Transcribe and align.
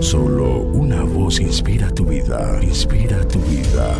Solo 0.00 0.60
una 0.60 1.02
voz 1.02 1.40
inspira 1.40 1.90
tu 1.90 2.04
vida, 2.04 2.58
inspira 2.62 3.26
tu 3.28 3.38
vida. 3.40 3.94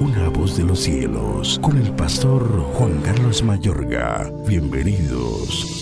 Una 0.00 0.28
voz 0.28 0.56
de 0.56 0.64
los 0.64 0.80
cielos, 0.80 1.58
con 1.62 1.76
el 1.76 1.90
pastor 1.92 2.44
Juan 2.74 3.00
Carlos 3.02 3.42
Mayorga. 3.42 4.32
Bienvenidos. 4.46 5.80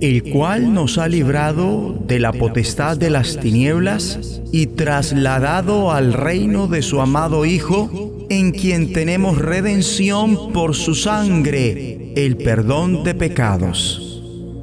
El 0.00 0.30
cual 0.32 0.72
nos 0.72 0.96
ha 0.98 1.06
librado 1.08 1.98
de 2.06 2.18
la 2.18 2.32
potestad 2.32 2.96
de 2.96 3.10
las 3.10 3.38
tinieblas 3.38 4.40
y 4.50 4.66
trasladado 4.66 5.92
al 5.92 6.14
reino 6.14 6.66
de 6.66 6.80
su 6.82 7.00
amado 7.00 7.44
Hijo, 7.44 8.26
en 8.30 8.52
quien 8.52 8.92
tenemos 8.92 9.38
redención 9.38 10.52
por 10.52 10.74
su 10.74 10.94
sangre, 10.94 12.14
el 12.16 12.38
perdón 12.38 13.04
de 13.04 13.14
pecados. 13.14 14.06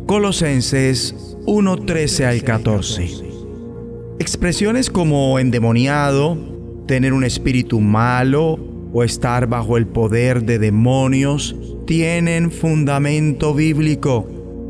Colosenses 0.08 1.27
1:13 1.48 2.26
al 2.26 2.44
14. 2.44 3.08
Expresiones 4.20 4.90
como 4.90 5.40
endemoniado, 5.40 6.38
tener 6.88 7.14
un 7.14 7.24
espíritu 7.24 7.80
malo 7.80 8.60
o 8.92 9.02
estar 9.02 9.48
bajo 9.48 9.78
el 9.78 9.88
poder 9.88 10.44
de 10.44 10.60
demonios 10.60 11.56
tienen 11.86 12.52
fundamento 12.52 13.54
bíblico, 13.54 14.28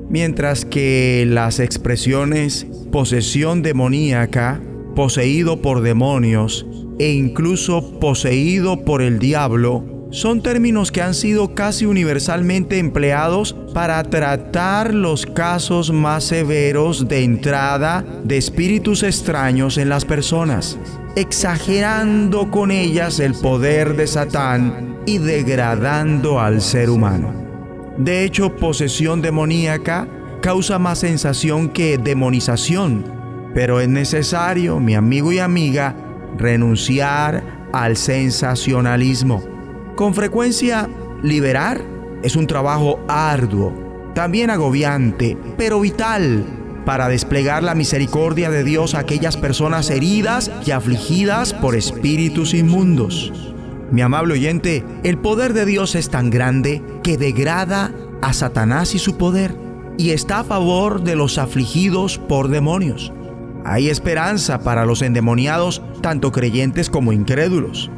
mientras 0.08 0.66
que 0.66 1.26
las 1.27 1.59
expresiones 1.59 2.68
posesión 2.91 3.63
demoníaca, 3.63 4.62
poseído 4.96 5.63
por 5.63 5.82
demonios 5.82 6.68
e 6.99 7.12
incluso 7.12 7.99
poseído 7.99 8.85
por 8.85 9.02
el 9.02 9.18
diablo 9.18 9.96
son 10.09 10.41
términos 10.41 10.91
que 10.91 11.02
han 11.02 11.13
sido 11.13 11.53
casi 11.53 11.85
universalmente 11.85 12.79
empleados 12.79 13.55
para 13.73 14.02
tratar 14.03 14.93
los 14.93 15.25
casos 15.25 15.91
más 15.91 16.23
severos 16.23 17.07
de 17.07 17.23
entrada 17.23 18.05
de 18.23 18.38
espíritus 18.38 19.03
extraños 19.03 19.77
en 19.77 19.89
las 19.89 20.05
personas, 20.05 20.77
exagerando 21.15 22.49
con 22.49 22.71
ellas 22.71 23.20
el 23.20 23.34
poder 23.34 23.95
de 23.95 24.07
Satán 24.07 24.98
y 25.05 25.17
degradando 25.17 26.39
al 26.39 26.62
ser 26.62 26.89
humano. 26.89 27.34
De 27.98 28.23
hecho, 28.23 28.55
posesión 28.55 29.21
demoníaca 29.21 30.07
causa 30.41 30.79
más 30.79 30.99
sensación 30.99 31.70
que 31.70 31.98
demonización, 31.98 33.04
pero 33.54 33.82
es 33.82 33.89
necesario, 33.89 34.79
mi 34.79 34.95
amigo 34.95 35.32
y 35.32 35.39
amiga, 35.39 35.95
renunciar 36.37 37.67
al 37.73 37.98
sensacionalismo 37.98 39.57
con 39.98 40.13
frecuencia, 40.13 40.87
liberar 41.23 41.81
es 42.21 42.35
un 42.35 42.45
trabajo 42.45 42.99
arduo, 43.09 43.73
también 44.13 44.51
agobiante, 44.51 45.35
pero 45.57 45.81
vital 45.81 46.45
para 46.85 47.09
desplegar 47.09 47.63
la 47.63 47.73
misericordia 47.73 48.51
de 48.51 48.63
Dios 48.63 48.93
a 48.93 48.99
aquellas 48.99 49.37
personas 49.37 49.89
heridas 49.89 50.51
y 50.65 50.71
afligidas 50.71 51.54
por 51.54 51.76
espíritus 51.76 52.54
inmundos. 52.54 53.34
Mi 53.91 54.01
amable 54.01 54.35
oyente, 54.35 54.85
el 55.04 55.17
poder 55.17 55.54
de 55.54 55.65
Dios 55.65 55.95
es 55.95 56.09
tan 56.09 56.29
grande 56.29 56.84
que 57.04 57.17
degrada 57.17 57.91
a 58.21 58.34
Satanás 58.34 58.93
y 58.93 58.99
su 58.99 59.17
poder 59.17 59.55
y 59.98 60.11
está 60.11 60.41
a 60.41 60.43
favor 60.43 61.01
de 61.01 61.15
los 61.15 61.39
afligidos 61.39 62.20
por 62.20 62.49
demonios. 62.49 63.11
Hay 63.65 63.89
esperanza 63.89 64.59
para 64.59 64.85
los 64.85 65.01
endemoniados, 65.01 65.81
tanto 66.01 66.31
creyentes 66.31 66.91
como 66.91 67.13
incrédulos. 67.13 67.89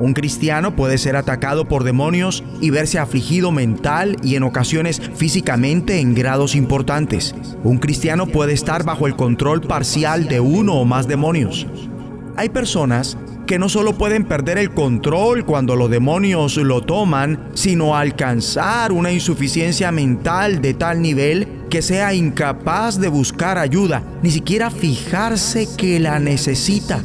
Un 0.00 0.14
cristiano 0.14 0.76
puede 0.76 0.96
ser 0.96 1.16
atacado 1.16 1.66
por 1.66 1.82
demonios 1.82 2.44
y 2.60 2.70
verse 2.70 2.98
afligido 2.98 3.50
mental 3.50 4.16
y 4.22 4.36
en 4.36 4.44
ocasiones 4.44 5.02
físicamente 5.16 5.98
en 5.98 6.14
grados 6.14 6.54
importantes. 6.54 7.34
Un 7.64 7.78
cristiano 7.78 8.26
puede 8.26 8.52
estar 8.52 8.84
bajo 8.84 9.06
el 9.06 9.16
control 9.16 9.60
parcial 9.60 10.28
de 10.28 10.38
uno 10.38 10.74
o 10.74 10.84
más 10.84 11.08
demonios. 11.08 11.66
Hay 12.36 12.48
personas 12.48 13.18
que 13.48 13.58
no 13.58 13.68
solo 13.68 13.94
pueden 13.94 14.24
perder 14.24 14.58
el 14.58 14.72
control 14.72 15.44
cuando 15.44 15.74
los 15.74 15.90
demonios 15.90 16.56
lo 16.58 16.82
toman, 16.82 17.48
sino 17.54 17.96
alcanzar 17.96 18.92
una 18.92 19.10
insuficiencia 19.10 19.90
mental 19.90 20.60
de 20.60 20.74
tal 20.74 21.00
nivel 21.00 21.48
que 21.70 21.82
sea 21.82 22.14
incapaz 22.14 23.00
de 23.00 23.08
buscar 23.08 23.58
ayuda, 23.58 24.02
ni 24.22 24.30
siquiera 24.30 24.70
fijarse 24.70 25.66
que 25.76 25.98
la 25.98 26.18
necesita. 26.18 27.02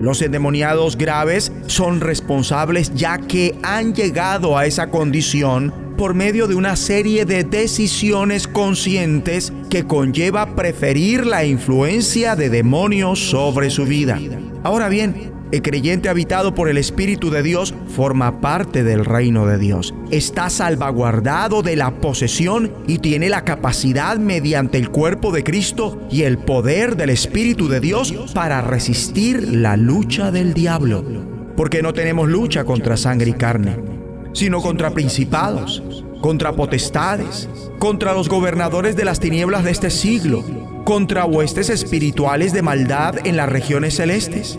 Los 0.00 0.22
endemoniados 0.22 0.96
graves 0.96 1.52
son 1.66 2.00
responsables 2.00 2.92
ya 2.94 3.18
que 3.18 3.54
han 3.62 3.94
llegado 3.94 4.56
a 4.56 4.64
esa 4.64 4.88
condición 4.90 5.74
por 5.98 6.14
medio 6.14 6.46
de 6.46 6.54
una 6.54 6.76
serie 6.76 7.26
de 7.26 7.44
decisiones 7.44 8.48
conscientes 8.48 9.52
que 9.68 9.86
conlleva 9.86 10.56
preferir 10.56 11.26
la 11.26 11.44
influencia 11.44 12.36
de 12.36 12.48
demonios 12.48 13.18
sobre 13.18 13.68
su 13.68 13.84
vida. 13.84 14.18
Ahora 14.62 14.88
bien, 14.88 15.32
el 15.52 15.62
creyente 15.62 16.08
habitado 16.08 16.54
por 16.54 16.68
el 16.68 16.78
Espíritu 16.78 17.30
de 17.30 17.42
Dios 17.42 17.74
forma 17.88 18.40
parte 18.40 18.84
del 18.84 19.04
reino 19.04 19.46
de 19.46 19.58
Dios. 19.58 19.94
Está 20.10 20.48
salvaguardado 20.48 21.62
de 21.62 21.76
la 21.76 21.90
posesión 22.00 22.72
y 22.86 22.98
tiene 22.98 23.28
la 23.28 23.44
capacidad 23.44 24.16
mediante 24.18 24.78
el 24.78 24.90
cuerpo 24.90 25.32
de 25.32 25.42
Cristo 25.42 26.00
y 26.10 26.22
el 26.22 26.38
poder 26.38 26.96
del 26.96 27.10
Espíritu 27.10 27.68
de 27.68 27.80
Dios 27.80 28.14
para 28.32 28.60
resistir 28.62 29.48
la 29.52 29.76
lucha 29.76 30.30
del 30.30 30.54
diablo. 30.54 31.04
Porque 31.56 31.82
no 31.82 31.92
tenemos 31.92 32.28
lucha 32.28 32.64
contra 32.64 32.96
sangre 32.96 33.30
y 33.30 33.34
carne, 33.34 33.76
sino 34.32 34.62
contra 34.62 34.90
principados, 34.90 35.82
contra 36.20 36.52
potestades, 36.52 37.48
contra 37.78 38.14
los 38.14 38.28
gobernadores 38.28 38.94
de 38.94 39.04
las 39.04 39.18
tinieblas 39.18 39.64
de 39.64 39.72
este 39.72 39.90
siglo, 39.90 40.44
contra 40.84 41.24
huestes 41.24 41.70
espirituales 41.70 42.52
de 42.52 42.62
maldad 42.62 43.26
en 43.26 43.36
las 43.36 43.48
regiones 43.48 43.96
celestes. 43.96 44.58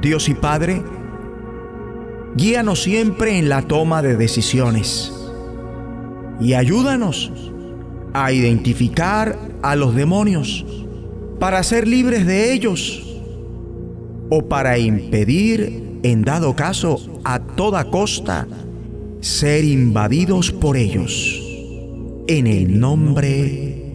Dios 0.00 0.28
y 0.28 0.34
Padre, 0.34 0.82
guíanos 2.36 2.82
siempre 2.82 3.38
en 3.38 3.48
la 3.48 3.62
toma 3.62 4.02
de 4.02 4.16
decisiones 4.16 5.12
y 6.40 6.54
ayúdanos 6.54 7.32
a 8.12 8.32
identificar 8.32 9.38
a 9.62 9.74
los 9.76 9.94
demonios 9.94 10.64
para 11.38 11.62
ser 11.62 11.88
libres 11.88 12.26
de 12.26 12.52
ellos 12.52 13.02
o 14.30 14.48
para 14.48 14.78
impedir, 14.78 16.00
en 16.02 16.22
dado 16.22 16.54
caso, 16.56 16.98
a 17.24 17.38
toda 17.38 17.90
costa, 17.90 18.46
ser 19.20 19.64
invadidos 19.64 20.50
por 20.50 20.76
ellos. 20.76 21.42
En 22.28 22.46
el 22.46 22.80
nombre 22.80 23.92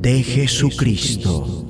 de 0.00 0.22
Jesucristo. 0.22 1.69